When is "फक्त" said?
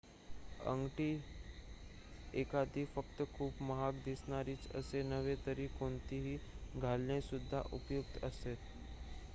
2.95-3.21